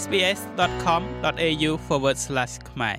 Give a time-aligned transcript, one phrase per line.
[0.00, 1.70] sbs.com.au/
[2.70, 2.98] ខ្មែរ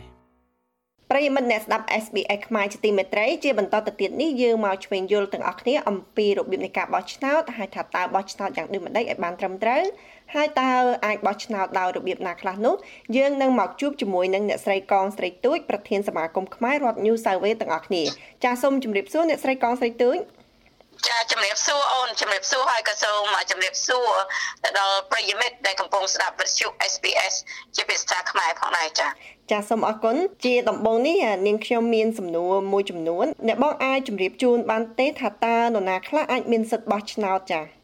[1.12, 9.84] ប្រិយមិត្តអ្នកស្ដាប់ SBS ខ្មែរជាទីមេត្រីជាបន្តទៅទៀតនេះយើងមកឆ្វេងយល់ទាំងអស់គ្នាអំពីរបៀបនៃការបោះឆ្នោតហើយថាតើបោះឆ្នោតយ៉ាងដូចម្តេចឲ្យបានត្រឹមត្រូវ
[10.36, 10.72] ហើយតើ
[11.06, 12.76] អាចបោះឆ្នោតដោយរបៀបណាខ្លះនោះ
[13.18, 18.04] យើងនឹងមកជួបជាមួយនឹងអ្នកស្រីកងស្រីទូចប្រធានសមាគមខ្មែររដ្ឋ New South Wales ទាំងអស់គ្នា
[18.44, 20.18] ចាសសូមជម្រាបសួរអ្នកស្រីកងស្រីទូច
[21.08, 24.10] ចាជំរាបសួរអូនជំរាបសួរហើយក៏សូមជំរាបសួរ
[24.64, 27.36] ទៅដល់ប្រិយមិត្តដែលកំពុងស្ដាប់វិទ្យុ SBS
[27.76, 29.08] ជាភាសាខ្មែរផងដែរចា
[29.52, 31.16] ចាសសូមអរគុណជាដំបូងនេះ
[31.48, 37.83] នាងខ្ញុំមានសំណួរមួយចំនួនអ្នកបងអាចជម្រាបជូនបានទេថាតើនរណាខ្លះអាចមានសិទ្ធិបោះឆ្នោតចាចា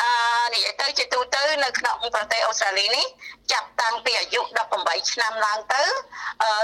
[0.00, 0.10] អឺ
[0.54, 3.06] និយាយទៅជាទូទៅនៅក្នុងប្រទេសអូស្ត្រាលីនេះ
[3.52, 4.40] ចាប់តាំងពីអាយុ
[4.76, 5.82] 18ឆ្នាំឡើងទៅ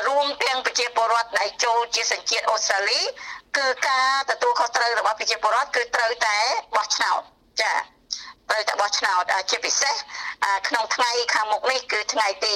[0.09, 3.01] រួមទាំងប្រជាពលរដ្ឋដែលចូលជាសញ្ជាតិអូស្ត្រាលី
[3.57, 6.37] គឺការទទួលខុសត្រូវរបស់ប្រជាពលរដ្ឋគឺត្រូវតែ
[6.77, 7.21] បោះឆ្នោត
[7.63, 7.73] ចា
[8.51, 9.95] ត្រូវតែបោះឆ្នោតជាពិសេស
[10.69, 12.53] ក្នុងថ្ងៃខាងមុខនេះគឺថ្ងៃទី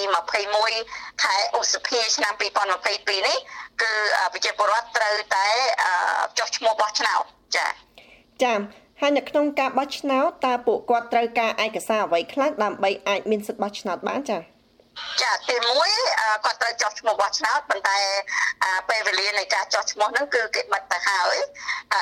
[0.61, 3.39] 21ខែឧសភាឆ្នាំ2022នេះ
[3.83, 3.93] គឺ
[4.33, 5.47] ប្រជាពលរដ្ឋត្រូវតែ
[6.39, 7.23] ចុះឈ្មោះបោះឆ្នោត
[7.57, 7.67] ចា
[8.43, 8.53] ចា
[9.05, 14.41] ហើយនៅក្នុងការបោះឆ្នោតតើពួកគាត់ត្រូវការឯកសារអ្វីខ្លះដើម្បីអាចមានសិទ្ធិបោះឆ្នោតបានចា៎
[15.23, 15.57] ចាទី
[16.01, 17.99] 1គាត់ត្រូវចុះឈ្មោះបោះឆ្នោតប៉ុន្តែ
[18.89, 21.37] ពេលវេលានៃការចុះឈ្មោះហ្នឹងគឺគេបិទទៅហើយ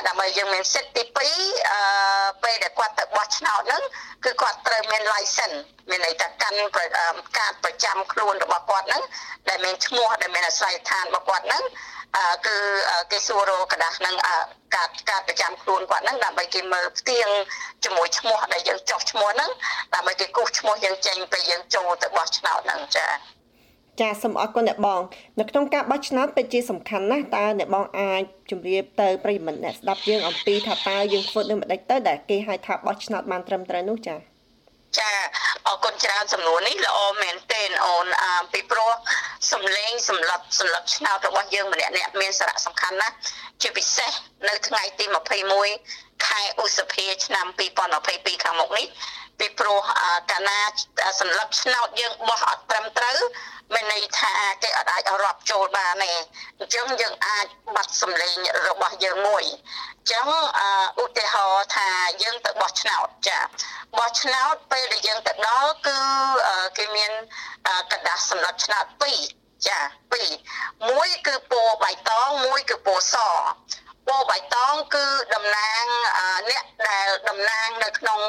[0.07, 3.83] ដើម្បីយើងមានសិទ្ធិទី2ពេលដែលគាត់ទៅបោះឆ្នោតហ្នឹង
[4.25, 5.57] គឺគាត់ត្រូវមាន license
[5.91, 6.57] មានន័យថាកាន់
[7.39, 9.03] ការប្រចាំខ្លួនរបស់គាត់ហ្នឹង
[9.49, 11.63] ដែលមានឈ្មោះដែលមានអាស័យដ្ឋានរបស់គាត់ហ្នឹង
[12.47, 12.57] គឺ
[13.11, 14.15] គេសួររកដាស់នឹង
[14.75, 17.29] ការការប្រចាំខ្លួនគាត់ហ្នឹងដើម្បីគេមើលផ្ទៀង
[17.85, 19.51] ជាមួយឈ្មោះដែលយើងចោះឈ្មោះហ្នឹង
[19.95, 23.13] ដើម្បីគេគូសឈ្មោះយើងចេញពេលយើងចូលទៅបោះឆ្នោតហ្នឹងចា៎
[24.01, 25.01] ចាសសូមអរគុណអ្នកបង
[25.41, 34.19] នៅក្នុងការបោះឆ្នោតពិតជាសំខាន់ណាស់តើអ្នកបងអាចជម្រាបទៅប្រិយមិត្តអ្នកស្ដាប់យើងអំពីថាតើយើងធ្វើដូចម្ដេចទៅដែលគេហៅថាបោះឆ្នោតបានត្រឹមត្រូវនោះចា៎
[34.99, 35.11] ចា
[35.71, 38.93] អរគុណច្រើនសំណួរនេះល្អមែនទែនអូនអឺពីព្រោះ
[39.53, 43.15] សំឡេងសម្រាប់សម្រាប់ឆ្នោតរបស់យើងម្នាក់ៗមានសារៈសំខាន់ណាស់
[43.63, 44.13] ជាពិសេស
[44.49, 45.05] នៅថ្ងៃទី
[45.67, 47.47] 21ខែឧសភាឆ្នាំ
[47.95, 48.87] 2022ខាងមុខនេះ
[49.39, 49.79] ពីព្រោះ
[50.31, 50.61] កាលណា
[51.21, 53.19] សម្រាប់ឆ្នោតយើងបោះអត់ត្រឹមត្រូវ
[53.75, 54.33] មានន័យថា
[54.63, 56.13] គេអត់អាចរាប់ចូលបានទេ
[56.59, 58.37] អញ្ចឹងយើងអាចបាត់សម្លេង
[58.69, 59.45] របស់យើងមួយ
[59.97, 60.27] អញ្ចឹង
[61.03, 61.89] ឧទាហរណ៍ថា
[62.23, 63.41] យើងទៅបោះឆ្នោតចា
[63.99, 65.99] បោះឆ្នោតពេលដែលយើងទៅដល់គឺ
[66.79, 67.13] គេមាន
[67.93, 68.85] កដាស់សម្រាប់ឆ្នោត
[69.27, 69.79] 2ចា
[70.33, 73.15] 2មួយគឺពណ៌បៃតងមួយគឺពណ៌ស
[74.07, 75.85] ពណ៌បៃតងគឺតំណាង
[76.51, 78.21] អ្នកដែលតំណាងនៅក្នុង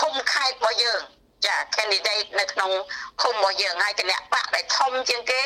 [0.00, 1.02] ឃុំខេត្តរបស់យើង
[1.45, 2.71] ចា candidate នៅក្នុង
[3.21, 5.43] ឃុំរបស់យើងហើយគណៈបកដែលធំជាងគេ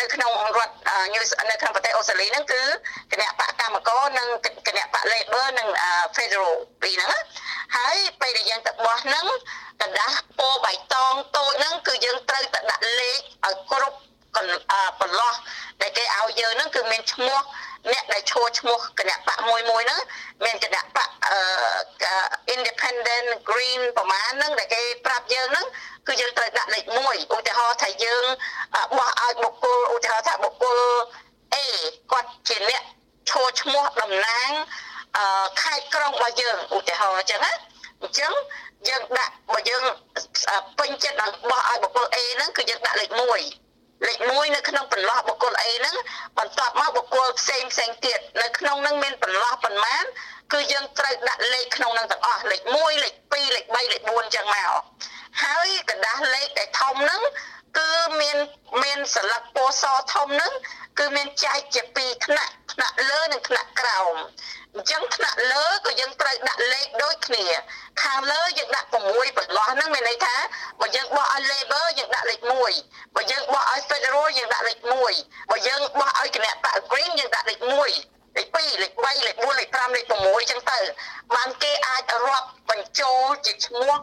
[0.00, 0.74] នៅក្នុងរដ្ឋ
[1.50, 2.62] នៅក្នុងប្រទេសអូស្ត្រាលីហ្នឹងគឺ
[3.12, 4.28] គណៈបកកម្មករនិង
[4.66, 5.68] គណៈបក Labor និង
[6.16, 7.22] Federal ពីរហ្នឹង
[7.76, 9.26] ហើយពេលដែលយើងទៅបោះហ្នឹង
[9.80, 13.98] กระดาษពណ៌បៃតងតូចហ្នឹងគឺយើងត្រូវតែដាក់លេខឲ្យគ្រប់
[14.37, 15.33] កន្លោះ
[15.81, 17.39] ដែលគេឲ្យយើងហ្នឹងគឺមានឈ្មោះ
[17.91, 20.01] អ្នកដែលឈរឈ្មោះគណៈបកមួយមួយហ្នឹង
[20.45, 21.09] មានគណៈបក
[22.55, 25.65] independent green ប្រមាណហ្នឹងដែលគេប្រាប់យើងហ្នឹង
[26.07, 28.25] គឺយើងត្រូវដាក់លេខ1ឧទាហរណ៍ថាយើង
[28.97, 30.79] បោះឲ្យបុគ្គលឧទាហរណ៍ថាបុគ្គល
[31.53, 31.57] A
[32.11, 32.83] គាត់ជាអ្នក
[33.29, 34.49] ឈរឈ្មោះតំណាង
[35.61, 37.53] ខេត្តក្រុងរបស់យើងឧទាហរណ៍អញ្ចឹងណា
[38.01, 38.31] អញ្ចឹង
[38.87, 39.83] យើងដាក់បើយើង
[40.79, 43.62] ពេញចិត្តដល់បោះឲ្យបុគ្គល A ហ្នឹងគឺយើងដាក់លេខ1
[44.07, 45.95] លេខ1នៅក្នុងបន្លោះបុគ្គលអីហ្នឹង
[46.37, 50.03] បន្ទាប់មកបុគ្គលផ្សេងផ្សេងទៀតនៅក្នុងហ្នឹងមានបន្លោះប៉ុន្មាន
[50.53, 54.71] គឺយើងត្រូវដាក់លេខក្នុងហ្នឹងទាំងអស់លេខ1លេខ2លេខ3លេខ4អញ្ចឹងមក
[55.43, 57.21] ហើយកណ្ដាស់លេខដែលធំហ្នឹង
[57.79, 57.91] គឺ
[58.21, 58.37] មាន
[58.83, 59.83] មានសិលឹកពណ៌ស
[60.13, 60.53] ធំហ្នឹង
[60.99, 64.15] គឺមានចែកជាពីរថ្នាក់ថ្នាក់លើនិងថ្នាក់ក្រោម
[64.73, 67.45] អញ្ចឹងថ្នាក់លើក៏យើងត្រូវដាក់លេខដូចគ្នា
[68.03, 68.95] ខាងលើយើងដាក់6
[69.37, 70.35] បន្លោះហ្នឹងមានន័យថា
[70.95, 72.39] យើងបោះឲ្យ labor យើងដាក់លេខ
[72.77, 74.77] 1បើយើងបោះឲ្យ federal យើងដាក់លេខ
[75.15, 77.71] 1បើយើងបោះឲ្យគណៈបក green យើងដាក់លេខ1
[78.37, 80.79] លេខ2លេខ3លេខ4លេខ5លេខ6អញ្ចឹងទៅ
[81.35, 83.93] បានគេអាចរាប់បញ្ចូលជាឈ្មោះ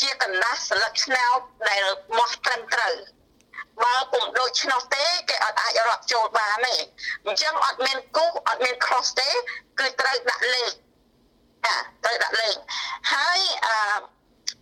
[0.00, 1.38] ជាកណ្ដាស់ស្លឹកឆ្នោត
[1.68, 1.84] ដែល
[2.18, 2.94] មកត្រឹមត្រូវ
[3.82, 6.74] បើពុំដូច្នោះទេគេអត់អាចរាប់ចូលបានទេ
[7.26, 9.30] អញ្ចឹងអត់មានគូសអត់មាន cross ទេ
[9.78, 10.70] គឺត្រូវដាក់លេខ
[11.66, 12.54] ចាត្រូវដាក់លេខ
[13.12, 13.74] ហើយអឺ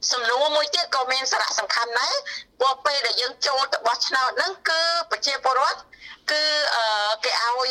[0.08, 2.14] សំណួរមួយទៀតក៏មានសារៈសំខាន់ដែរ
[2.60, 4.80] ព្រោះពេលដែលយើងចូលទៅបោះឆ្នោតហ្នឹងគឺ
[5.10, 5.80] ប្រជាពលរដ្ឋ
[6.30, 6.42] គឺ
[7.24, 7.70] គេឲ្យ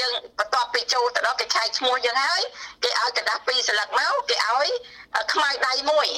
[0.00, 2.42] យើងបន្ទាប់ពីចូលទៅដល់គេឆែកឈ្មោះយើងហើយ
[2.82, 4.68] គេឲ្យកដាស់ពីរស្លឹកមកគេឲ្យ
[5.32, 6.08] ខ្មៅដៃមួយ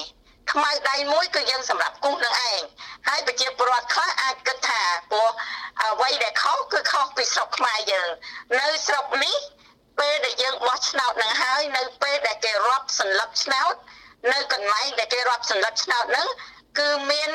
[0.52, 2.60] ខ្មៅដៃមួយគឺយើងសម្រាប់គូសនឹងឯង
[3.08, 5.30] ហើយប្រជាពលរដ្ឋខ្លះអាចគិតថាព្រោះ
[5.84, 8.08] អ្វីដែលខុសគឺខុសពីស្រុកខ្មែរយើង
[8.60, 9.36] នៅស្រុកនេះ
[9.98, 13.74] ពេលដែលយើងបោះឆ្នោតនឹងហើយនៅពេលដែលគេរាប់សន្លឹកឆ្នោត
[14.30, 16.28] នៅកន្លែងដែលគេរាប់សន្លឹកឆ្នោតហ្នឹង
[16.78, 17.30] គឺមាន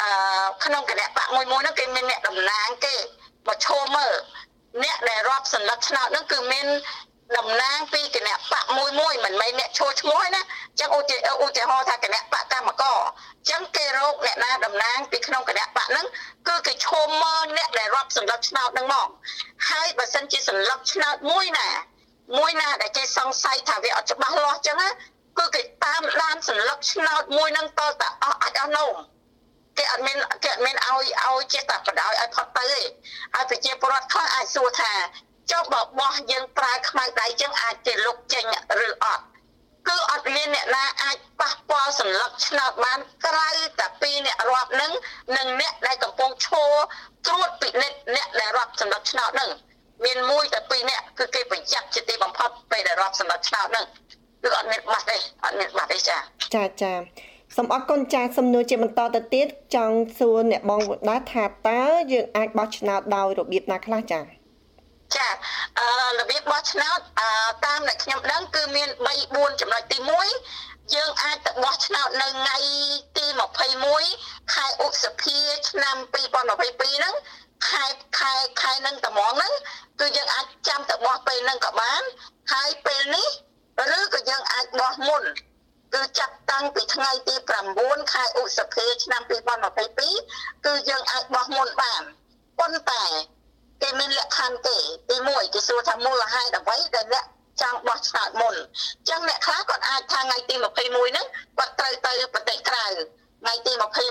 [0.00, 0.08] អឺ
[0.64, 2.96] ក្នុងគណៈបកមួយមួយហ្នឹងគេមានអ្នកតំណាងគេ
[3.48, 4.12] មកឈរមើល
[4.84, 6.66] អ្នកដែលរាប់សន្លឹកឆ្នោតហ្នឹងគឺមាន
[7.38, 12.98] តំណាងពីគណៈបកមួយមួយមិនមែនអ្នកឈរឈ្មោះណាអញ្ចឹងឧទាឧទាហរណ៍ថាគណៈបកកម្មករ
[13.38, 16.06] អញ្ចឹងគេរកអ្នកណាតំណាងពីក្នុងគណៈបកហ្នឹង
[16.48, 19.08] គឺគេឈមមើលអ្នកដែលរាប់សន្លឹកឆ្នោតហ្នឹងមក
[19.70, 21.68] ហើយបើសិនជាសន្លឹកឆ្នោតមួយណា
[22.38, 24.76] មួយណាដែលគេសង្ស័យថាវាអត់ច្បាស់លាស់អញ្ចឹង
[25.38, 28.94] គឺគេតាមដានសន្លឹកឆ្នោតមួយហ្នឹងតទៅអស់អាចអស់នោម
[29.78, 34.92] គេអត់មានគេអត់មានឲ្យឲ្យចេះតែបដ ாய் ឲ្យផុតទៅទេឲ្យប្រជាពលរដ្ឋខ្លះអាចសួរថា
[35.50, 38.44] ចុះបើបោះយើងប្រើខ្មៅដៃចឹងអាចទៅលុកចេញ
[38.86, 39.24] ឬអត់
[39.88, 44.92] គឺអត់មានអ្នកណាអាចប៉ះពាល់សន្លឹកឆ្នោតបានក្រៅតែពីអ្នករាប់នឹង
[45.36, 46.72] និងអ្នកដែលកំពុងឈរ
[47.26, 49.50] ត្រួតពិនិត្យអ្នកដែលរាប់សន្លឹកឆ្នោតនឹង
[50.04, 53.86] មានមួយតែពីរអ្នកគឺគេប្រយ័ត្នជាទីបំផុតពេលដែលរាប់សន្លឹកឆ្នោតនឹង
[54.42, 56.18] គឺអត់មានបាត់ទេអត់មានបាត់ទេចា
[56.54, 56.92] ចាចា
[57.56, 64.20] សូមអរគុណចាសំណួរជាបន្តទៅទៀតចង់សួរអ្នកបងវដាថាតើយើងអាចបោះឆ្នោតដោយរបៀបណាខ្លះចា
[65.16, 65.28] ចា
[65.78, 65.86] អឺ
[66.20, 67.28] របៀបបោះឆ្នោតអឺ
[67.64, 69.98] តាមដែលខ្ញុំដឹងគឺមាន3 4ចំណុចទី
[70.46, 72.56] 1យើងអាចទៅបោះឆ្នោតនៅថ្ងៃ
[73.18, 73.26] ទី
[73.90, 75.38] 21ខែឧសភា
[75.70, 75.96] ឆ្នាំ
[76.42, 77.14] 2022ហ្នឹង
[77.68, 77.84] ខែ
[78.18, 79.52] ខែខែនឹងត្មងហ្នឹង
[80.00, 80.06] គឺ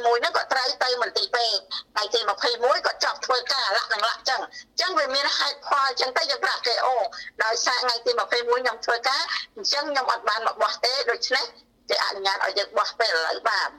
[0.05, 1.55] 21ហ្នឹងគាត់ត្រូវទៅមន្ទីរពេទ្យ
[1.93, 2.19] ថ្ងៃទី
[2.53, 4.41] 21គាត់ចប់ធ្វើការលាក់នឹងលាក់ចឹង
[4.81, 6.95] ចឹងវាមានហេតុផលចឹងទៅយើងប្រាប់គេអូ
[7.43, 9.21] ដោយសារថ្ងៃទី21ខ្ញុំធ្វើការ
[9.55, 11.45] អញ្ចឹងខ្ញុំអត់បានមកបោះទេដូច្នេះ
[11.89, 13.69] គេអនុញ្ញាតឲ្យយើងបោះពេលឥឡូវបាន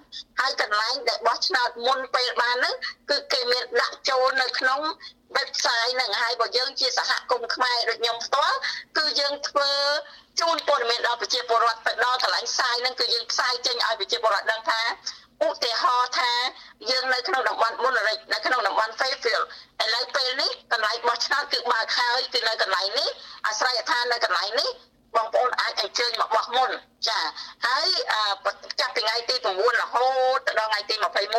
[0.40, 2.74] ហើយកន្លែងដែលបោះឆ្នោតមុនពេលបានហ្នឹង
[3.10, 4.80] គឺគេមានដាក់ចូលនៅក្នុង
[5.36, 8.56] website ហ្នឹងហើយបើយើងជាសហគមន៍ខ្មែរដូចខ្ញុំផ្ទាល់
[8.98, 9.70] គឺយើងធ្វើ
[10.40, 14.80] ជូនព័ត៌មានដល់ប្រជាពលរដ្ឋទៅដល់កន្លែងផ្សាយហ្នឹងគឺយើងផ្សាយចេញឲ្យប្រជាពលរដ្ឋដឹងថា
[15.46, 16.32] ឧទាហរណ៍ថា
[16.90, 19.44] យើងនៅក្នុងតំបន់មុនរិចនៅក្នុងតំបន់ Fairfield
[19.82, 23.08] ឥឡូវពេលនេះកន្លែងបោះឆ្នោតគឺបើកហើយគឺនៅកន្លែងនេះ
[23.46, 24.70] អាស្រ័យដ្ឋាននៅកន្លែងនេះ
[25.16, 26.70] បងប្អូនអាចអញ្ជើញមកបោះមុន
[27.08, 27.20] ចា
[27.66, 27.88] ហើយ
[28.80, 30.06] ចាប់ពីថ្ងៃទី9រហូ
[30.36, 30.94] តដល់ថ្ងៃទី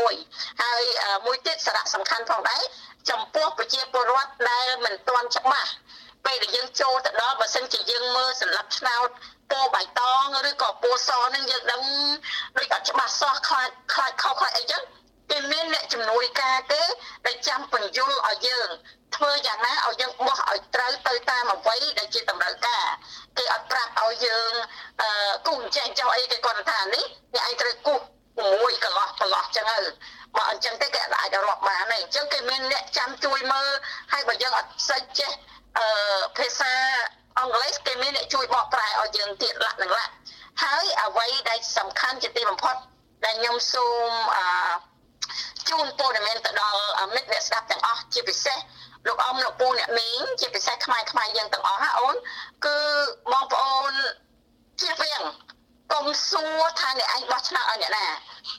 [0.10, 0.82] 21ហើយ
[1.26, 2.62] មួយទៀតសារៈសំខាន់ផងដែរ
[3.10, 5.70] ចំពោះប្រជាពលរដ្ឋដែលមិនទាន់ច្បាស់
[6.26, 9.10] ពេលដែលយើងចូលទៅដល់បើសិនជាយើងមើលសម្រាប់ឆ្នោត
[9.52, 11.82] ពណ៌បៃតងឬក៏ពណ៌សនឹងយើងដឹង
[12.58, 14.84] ដូចអត់ច្បាស់សោះខ្លាចខ្លាចខុសខ្លាចអីចឹង
[15.32, 16.82] គេមានអ្នកជំនួយការទេ
[17.26, 18.70] ដែលចាំបញ្យលឲ្យយើង
[19.16, 22.86] ធ្វើយ៉ាងណាឲ្យយើងបោះឲ្យត្រូវទៅតាមអ្វីដែលជាតម្រូវការ
[23.38, 24.52] គេអត់ប្រាប់ឲ្យយើង
[25.02, 25.10] អឺ
[25.48, 27.06] គូចេះចោះអីគេគាត់ថានេះ
[27.36, 27.96] អ្នកឯងត្រូវគូ
[28.40, 29.80] មួយកន្លោះកន្លោះចឹងទៅ
[30.36, 33.68] បើអញ្ចឹងទេគេអាចរាប់បានទេអញ្ចឹងគេមានអ្នកចាំជួយមើល
[34.12, 35.53] ហើយបើយើងអត់សិចចេះអឺ
[36.38, 36.74] ភាសា
[37.40, 40.14] អង់គ្លេសគេមានអ្នកជួយបកប្រែឲ្យយើងទៀតលាក់នឹងលាក់
[40.64, 42.76] ហើយអ្វីដែលសំខាន់ជាទីបំផុត
[43.26, 44.46] ដែលខ្ញុំសូមអឺ
[45.70, 46.82] ជូនព័ត៌មានទៅដល់
[47.14, 48.58] មិត្តអ្នកស្ដាប់ទាំងអស់ជាពិសេស
[49.08, 52.16] លោកអ៊ំលោកពូអ្នកមីងជាពិសេសខ្មែរខ្មែរយើងទាំងអស់ណាអូន
[52.66, 52.78] គឺ
[53.32, 53.94] បងប្អូន
[54.82, 55.22] ជៀសវាង
[55.94, 58.06] កុំសួរថាអ្នកឯងបោះឆ្នោតឲ្យអ្នកណា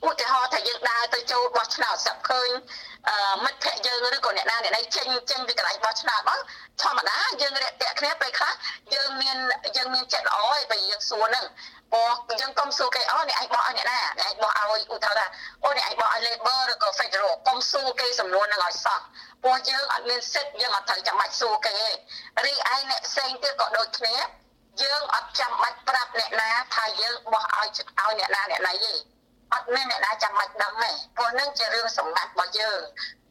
[0.07, 2.51] ឧទាហរណ៍ថាយើងដើរទៅចូលបោះឆ្នោតស្រាប់ឃើញ
[3.45, 6.39] មិត្តភ័ក្តិយើងឬក៏អ្នកណាអ្នកណីចេញចេញពីកន្លែងបោះឆ្នោតមក
[6.83, 8.53] ធម្មតាយើងរាក់ទាក់គ្នាពេលខ្លះ
[8.95, 9.37] យើងមាន
[9.77, 11.45] យើងមានចិត្តល្អឯពេលយើងសួរហ្នឹង
[11.95, 12.11] បោះ
[12.41, 15.27] យើងកុំសួរគេអូអ្នកឯងបោះឲ្យអ្នកណាអ្នកឯងបោះឲ្យឧទាហរណ៍ថា
[15.65, 18.99] អូអ្នកឯងបោះឲ្យ Labor ឬក៏ Federal កុំសួរគេសំណួរហ្នឹងឲ្យសោះ
[19.43, 21.89] ព្រោះយើងអត់មានសិទ្ធយើងអត់ត្រូវចាំបាច់សួរគេទេ
[22.47, 24.15] រីឯអ្នកផ្សេងទៀតក៏ដូចគ្នា
[24.83, 29.14] យើងអត់ចាំបាច់ប្រាប់អ្នកណាថាយើងបោះឲ្យឲ្យអ្នកណាអ្នកណីទេ
[29.55, 32.81] អត់មានអ្នកណាចាំបាច់ដឹងទេព្រោះនឹងជារឿងសម្បត្តិរបស់យើង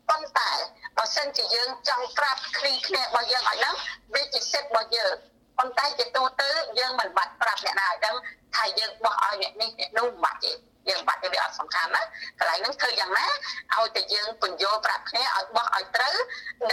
[0.09, 0.51] ប៉ុន្តែ
[0.97, 3.75] បើសិនជាយើងចង់ប្រាប់គ្នាគ្នារបស់យើងឲ្យដឹង
[4.13, 5.13] វាជាសិទ្ធិរបស់យើង
[5.57, 6.49] ប៉ុន្តែជាទូទៅ
[6.79, 8.15] យើងមិនបាច់ប្រាប់អ្នកណាឲ្យដឹង
[8.55, 10.51] ថាយើងបោះឲ្យអ្នកនេះអ្នកនោះមិនបាច់ទេ
[10.89, 12.01] យើងបាត់វាអត់សំខាន់ណា
[12.39, 13.27] កន្លែងហ្នឹងធ្វើយ៉ាងណា
[13.75, 16.15] ឲ្យតែយើងពន្យល់ប្រាប់គ្នាឲ្យបោះឲ្យត្រូវ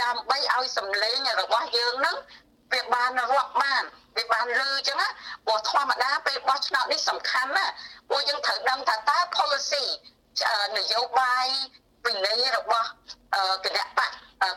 [0.01, 2.17] ដើម្បីឲ្យសម្លេងរបស់យើងហ្នឹង
[2.73, 3.83] វាបានរាប់បាន
[4.17, 5.07] វាបានលឺអញ្ចឹងណា
[5.45, 7.65] ព្រោះធម្មតាពេលបោះឆ្នោតនេះសំខាន់ណា
[8.09, 9.85] ព្រោះយើងត្រូវដឹងថាតើ policy
[10.77, 11.47] នយោបាយ
[12.05, 12.87] វិន័យរបស់
[13.65, 14.09] គណៈបក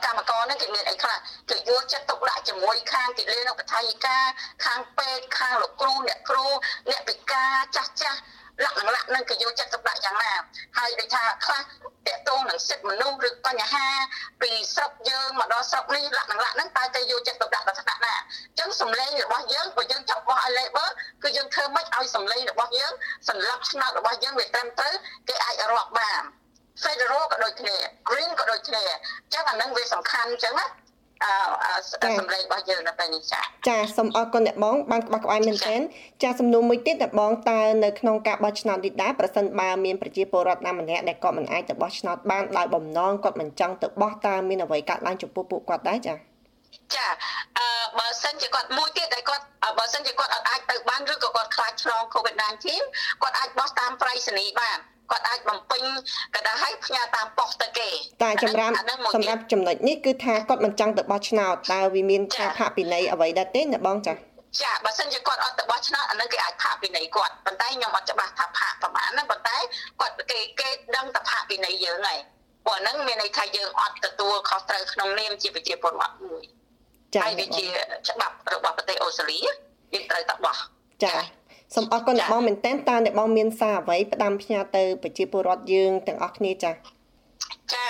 [0.04, 1.18] កម្មករហ្នឹងគេមានអីខ្លះ
[1.50, 4.18] គេយកចិត្តទុកដាក់ជាមួយខាងគិលានុបដ្ឋាយិកា
[4.64, 6.46] ខាងពេទ្យខាងលោកគ្រូអ្នកគ្រូ
[6.90, 8.20] អ្នកពិការចាស់ចាស់
[8.62, 10.32] លក្ខណៈនឹងគេយកចិត្តទុកដាក់យ៉ាងណា
[10.78, 11.60] ហើយដូចថាខ្លះ
[12.06, 13.86] តកតងនឹងសិទ្ធិមនុស្សឬបញ្ហា
[14.42, 18.20] ពីស្រុកយើងមកដល់ស្រុកនេះលក្ខណៈហ្នឹងតើគេយកចិត្តទុកដាក់ដល់ថ្នាក់ណាអ
[18.54, 20.88] ញ្ចឹងសម្លេងរបស់យើងបើយើងចាប់បោះឲ្យ labor
[21.22, 22.92] គឺយើងធ្វើម៉េចឲ្យសម្លេងរបស់យើង
[23.28, 24.94] សន្លឹកឆ្នោតរបស់យើងវាត្រឹមត្រូវ
[25.28, 26.22] គេអាចរាប់បាន
[26.82, 27.76] Federal ក៏ដូចគ្នា
[28.08, 28.94] Green ក៏ដូចគ្នាអ
[29.28, 30.83] ញ្ចឹងអានឹងវាសំខាន់អញ្ចឹងណាអឺ
[32.18, 35.80] សម្លេងរបស់យើងនៅពេលនេះចាចាសូមអរគុណអ្នកបងបានក្បោះក្បាយមែនទែន
[36.22, 46.14] ចាសំណួរមួយទៀតអ្នកបងតើនៅក្នុងការបោះឆ្នោតនេះដែរប្រសិនបើមានប្រជាពលរដ្ឋណាម្នាក់ដែលគាត់មិនអាចទៅបោះឆ្នោតបានដោយបំណងគាត់មិនចង់ទៅបោះតើមានអ្វីកើតឡើងចំពោះពួកគាត់ដែរចា
[46.96, 47.06] ចា
[47.58, 47.66] អឺ
[47.98, 49.44] បើសិនជាគាត់មួយទៀតដែលគាត់
[49.78, 52.66] បើសិនជាគាត់អាចទៅបានឬក៏គាត់ខ្លាចឆ្លង COVID-19
[53.22, 54.78] គាត់អាចបោះតាមប្រៃសណីបាន
[55.10, 55.82] គាត់អាចបំពេញ
[56.34, 57.88] កដាឲ្យផ្ញើតាមប៉ុស្តិ៍ទៅគេ
[58.22, 58.74] តែចម្រាប់
[59.14, 64.16] សម្រាប់ចំណុចនេះគឺថាគាត់មិនចង់ទៅបោះឆ្នោតតើវាមានការផាកពិន័យអ្វីដែរទេអ្នកបងចា៎
[64.62, 69.56] ចាបើសិនជាគាត់អត់ទៅបោះឆ្នោតអានឹងគេអាចផាកពិន័យគាត់ប៉ុន្តែខ្ញុំអត់ច្បាស់ថាផាកប្រហែលណាប៉ុន្តែ
[70.00, 72.18] គាត់គេគេដឹងតែផាកពិន័យយើងហើយ
[72.66, 76.42] ព្រោះហ្នឹងមានន័យថាយើងអត់ទទួលខុសត្រូវក្នុងនាមជាប្រជាពលរដ្ឋមួយ
[77.14, 77.64] ចា៎ហើយវាជា
[78.08, 79.38] ច្បាប់របស់ប្រទេសអូស្ត្រាលី
[79.94, 80.56] យើងត្រូវតែបោះ
[81.04, 81.18] ចា៎
[81.74, 86.74] សូមអរគុណអ្នកបងមែនតើតើអ្នកបងមានសារអ្វីផ្ដាំផ្ញើទៅប្រជាពលរដ្ឋយើងទាំងអស់គ្នាចា៎
[87.72, 87.84] ចា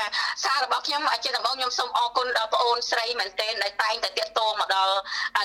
[0.45, 4.97] សាររបស់ខ្ញុំជាដំបូងខ្ញុំសូមអរគុណដល់បងអូនស្រីមែនទែនដែលតែងតែតាក់ទងមកដល់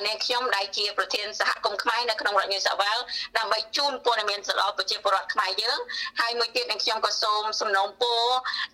[0.07, 3.03] នាងខ្ញុំដែលជាប្រធានសហគមន៍ខ្មែរនៅក្នុងរដ្ឋ New South Wales
[3.37, 5.79] ដើម្បីជូនព័ត៌មានទៅដល់ប្រជាពលរដ្ឋខ្មែរយើង
[6.19, 8.23] ហើយមួយទៀតនាងខ្ញុំក៏សូមសំណូមពរ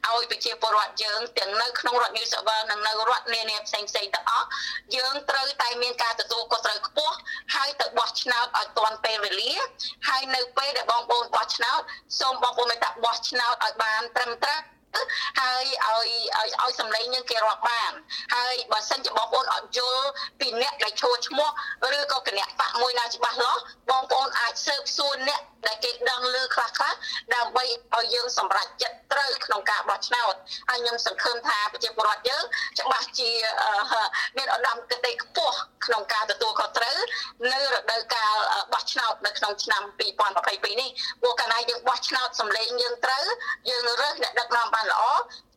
[0.08, 4.48] ឲ្យប្រជាពលរដ្ឋយើងទាំងនៅក្នុងរដ្ឋ New South Wales និងនៅរដ្ឋនានាផ្សេងៗទាំងអស់
[4.96, 7.16] យើងត្រូវតែមានការទទួលខុសត្រូវខ្ពស់
[7.56, 9.54] ហើយទៅបោះឆ្នោតឲ្យទាន់ពេលវេលា
[10.08, 11.80] ហើយនៅពេលដែលបងប្អូនបោះឆ្នោត
[12.20, 14.60] សូមបងប្អូនមេត្តាបោះឆ្នោតឲ្យបានត្រឹមត្រូវ
[15.42, 17.92] ហើយឲ្យឲ្យឲ្យសម្លេងយើងគេរាប់បាន
[18.36, 20.06] ហើយបើសិនជាបងប្អូនអត់យល់
[20.40, 21.50] ពីអ្នកដែលឈរឈ្មោះ
[21.98, 26.94] ឬក៏គណៈបកមួយណាច្បាស់លាស់បងប្អូនអាចស៊ើបសួរអ្នកដែលគេដឹងឮខ្លះខ្លះ
[27.36, 27.64] ដើម្បី
[27.96, 30.34] ឲ្យយើងសម្រេចចិត្តត្រូវក្នុងការបោះឆ្នោត
[30.70, 32.44] ហើយខ្ញុំសង្ឃឹមថាប្រជាពលរដ្ឋយើង
[32.80, 33.32] ច្បាស់ជា
[34.38, 36.98] មានឧត្តមគតិខ្ពស់ក្នុងការទទួលខុសត្រូវ
[37.54, 38.36] នៅរដូវកាល
[38.74, 40.90] បោះឆ្នោតនៅក្នុងឆ្នាំ2022នេះ
[41.22, 43.24] ព្រោះកាលណាយើងបោះឆ្នោតសម្លេងយើងត្រូវ
[43.70, 45.04] យើងរើសអ្នកដឹកនាំបានល្អ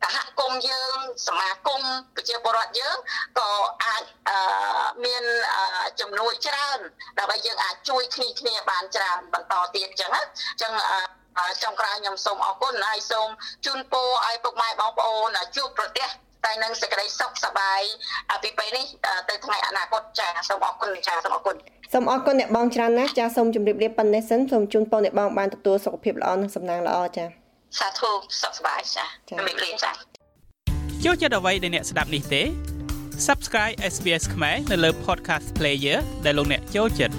[0.01, 0.95] សហគមន៍យើង
[1.27, 1.81] សមាគម
[2.15, 2.97] ប្រជាពលរដ្ឋយើង
[3.39, 3.49] ក៏
[3.83, 4.03] អាច
[5.05, 5.23] មាន
[5.99, 6.79] ចំនួនច្រើន
[7.19, 10.73] ដើម្បីយើងអាចជួយគ្នាគ្នាបានច្រើនបន្តទៀតអញ្ចឹងណាអញ្ចឹង
[11.63, 13.29] ចុងក្រោយខ្ញុំសូមអរគុណហើយសូម
[13.65, 16.07] ជូនពរឲ្យពុកម៉ែបងប្អូនជួបប្រទះ
[16.45, 17.81] តែនឹងសេចក្តីសុខសប្បាយ
[18.43, 18.85] ពីពេលនេះ
[19.29, 21.55] ទៅថ្ងៃអនាគតចាសូមអរគុណចាសូមអរគុណ
[21.93, 27.38] សូមអរគុណអ្នកបងច្រើនណាស់ចាសូមជម្រាបលាប៉ុណ្ណេះសិនសូមជូនពរអ្នកបងបានទទួលសុខភាពល្អនិងសំណាងល្អចា
[27.77, 28.11] សាធុ
[28.41, 29.91] សុខសប្បាយចាជម្រាបលាចា
[31.03, 32.41] ចូលចិត្តអ្វីដែលអ្នកស្ដាប់នេះទេ
[33.27, 37.15] Subscribe SBS ខ្មែរនៅលើ Podcast Player ដែលលោកអ្នកចូលចិត្ត